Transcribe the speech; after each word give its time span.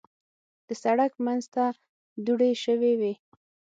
د 0.67 0.69
سړک 0.83 1.11
منځ 1.25 1.43
ته 1.53 1.65
دوړې 2.25 2.51
شوې 2.63 2.93
وې. 2.99 3.13